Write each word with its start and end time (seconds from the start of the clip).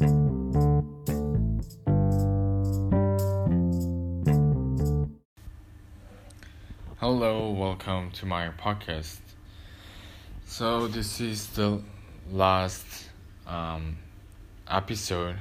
Hello, 0.00 0.14
welcome 7.50 8.10
to 8.12 8.24
my 8.24 8.48
podcast. 8.48 9.18
So 10.46 10.88
this 10.88 11.20
is 11.20 11.48
the 11.48 11.82
last 12.32 13.10
um, 13.46 13.98
episode 14.66 15.36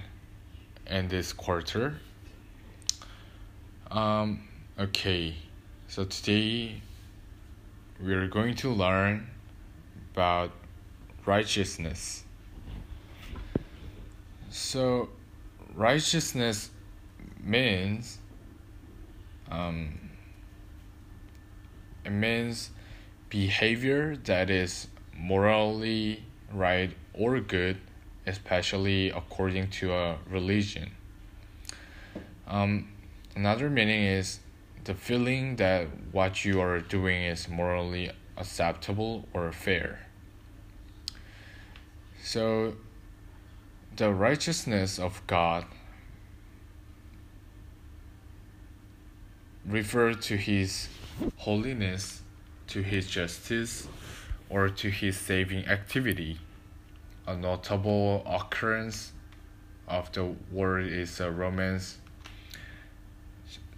in 0.88 1.08
this 1.08 1.32
quarter. 1.32 2.02
Um, 3.90 4.46
okay, 4.78 5.36
so 5.88 6.04
today 6.04 6.82
we're 7.98 8.28
going 8.28 8.56
to 8.56 8.72
learn 8.72 9.28
about 10.14 10.52
righteousness. 11.26 12.26
So, 14.50 15.10
righteousness 15.76 16.72
means 17.44 18.18
um, 19.52 20.10
it 22.04 22.12
means 22.12 22.72
behavior 23.30 24.16
that 24.26 24.50
is 24.50 24.88
morally 25.16 26.24
right 26.52 26.92
or 27.14 27.40
good, 27.40 27.78
especially 28.26 29.10
according 29.10 29.70
to 29.70 29.94
a 29.94 30.18
religion. 30.30 30.92
Um, 32.48 32.90
another 33.36 33.70
meaning 33.70 34.04
is 34.04 34.40
the 34.86 34.96
feeling 34.96 35.58
that 35.58 35.88
what 36.12 36.44
you 36.44 36.60
are 36.62 36.80
doing 36.80 37.24
is 37.24 37.48
morally 37.48 38.12
acceptable 38.38 39.28
or 39.34 39.52
fair. 39.52 40.08
So, 42.24 42.76
the 43.96 44.14
righteousness 44.14 45.00
of 45.00 45.22
God 45.28 45.66
refer 49.66 50.14
to 50.14 50.38
his 50.38 50.88
holiness, 51.38 52.22
to 52.68 52.82
his 52.82 53.08
justice, 53.08 53.88
or 54.50 54.70
to 54.70 54.90
his 54.90 55.18
saving 55.18 55.66
activity. 55.68 56.40
A 57.28 57.36
notable 57.36 58.24
occurrence 58.26 59.12
of 59.88 60.12
the 60.12 60.36
word 60.52 60.88
is 60.88 61.20
uh, 61.22 61.30
Romans 61.30 61.98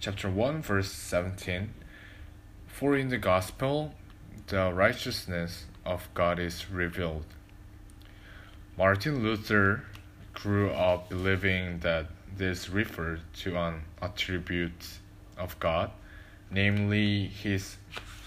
chapter 0.02 0.28
1 0.28 0.62
verse 0.62 0.90
17 0.90 1.72
For 2.66 2.96
in 2.96 3.08
the 3.08 3.18
gospel 3.18 3.94
the 4.48 4.72
righteousness 4.72 5.66
of 5.86 6.08
God 6.12 6.40
is 6.40 6.70
revealed. 6.70 7.24
Martin 8.76 9.22
Luther 9.22 9.84
grew 10.42 10.70
up 10.70 11.08
believing 11.08 11.78
that 11.78 12.06
this 12.36 12.68
referred 12.68 13.20
to 13.32 13.56
an 13.56 13.80
attribute 14.00 14.88
of 15.38 15.56
God, 15.60 15.92
namely 16.50 17.26
his 17.26 17.76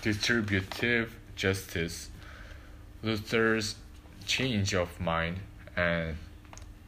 distributive 0.01 1.13
justice. 1.35 2.09
Luther's 3.03 3.75
change 4.25 4.73
of 4.73 4.97
mind 4.99 5.39
and 5.75 6.15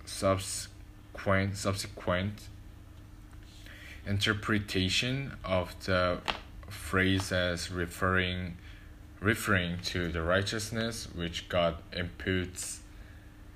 subsequent 0.05 1.57
subsequent 1.57 2.47
interpretation 4.05 5.33
of 5.43 5.75
the 5.85 6.19
phrase 6.69 7.33
as 7.33 7.69
referring 7.69 8.55
referring 9.19 9.77
to 9.79 10.09
the 10.09 10.21
righteousness 10.21 11.09
which 11.13 11.49
God 11.49 11.75
imputes 11.91 12.79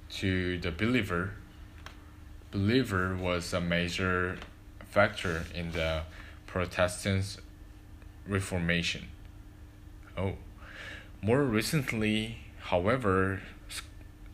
to 0.10 0.58
the 0.58 0.72
believer 0.72 1.32
believer 2.52 3.16
was 3.16 3.54
a 3.54 3.62
major 3.62 4.38
factor 4.90 5.46
in 5.56 5.72
the 5.72 6.04
Protestant 6.46 7.38
Reformation. 8.28 9.08
Oh, 10.18 10.34
more 11.22 11.44
recently, 11.44 12.38
however, 12.60 13.42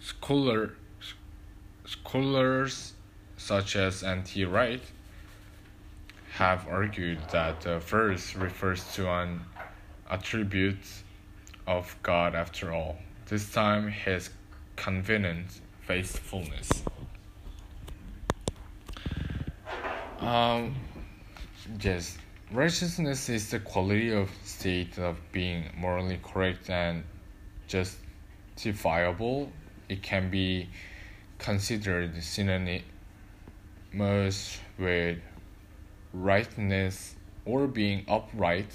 scholar, 0.01 0.73
scholars 1.85 2.93
such 3.37 3.75
as 3.75 4.03
N.T. 4.03 4.45
Wright 4.45 4.81
have 6.33 6.67
argued 6.67 7.19
that 7.31 7.61
the 7.61 7.79
verse 7.79 8.35
refers 8.35 8.83
to 8.95 9.09
an 9.09 9.41
attribute 10.09 10.85
of 11.67 11.95
God 12.01 12.35
after 12.35 12.73
all, 12.73 12.97
this 13.27 13.51
time 13.51 13.89
his 13.89 14.29
covenant 14.75 15.61
faithfulness. 15.81 16.83
Um, 20.27 20.75
yes, 21.81 22.17
righteousness 22.51 23.29
is 23.29 23.49
the 23.49 23.61
quality 23.61 24.11
of 24.11 24.29
state 24.43 24.99
of 24.99 25.15
being 25.31 25.71
morally 25.77 26.19
correct 26.21 26.69
and 26.69 27.05
justifiable. 27.69 29.49
It 29.87 30.03
can 30.03 30.29
be 30.29 30.67
considered 31.37 32.21
synonymous 32.21 32.83
with 34.77 35.19
rightness 36.11 37.15
or 37.45 37.65
being 37.65 38.03
upright. 38.09 38.73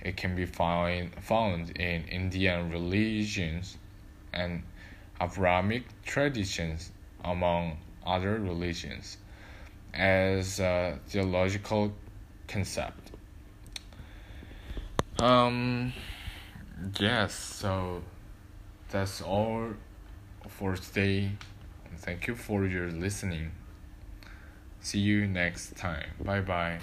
It 0.00 0.16
can 0.16 0.36
be 0.36 0.46
found 0.46 1.12
found 1.20 1.70
in 1.70 2.04
Indian 2.04 2.70
religions 2.70 3.78
and 4.32 4.62
Abrahamic 5.20 5.82
traditions, 6.04 6.92
among 7.24 7.78
other 8.06 8.38
religions 8.38 9.16
as 9.98 10.60
a 10.60 10.98
theological 11.08 11.92
concept. 12.46 13.10
Um, 15.18 15.92
yes, 16.98 17.34
so 17.34 18.02
that's 18.90 19.20
all 19.20 19.74
for 20.48 20.76
today. 20.76 21.32
Thank 21.96 22.28
you 22.28 22.36
for 22.36 22.64
your 22.66 22.90
listening. 22.90 23.50
See 24.80 25.00
you 25.00 25.26
next 25.26 25.76
time. 25.76 26.10
Bye 26.22 26.40
bye. 26.40 26.78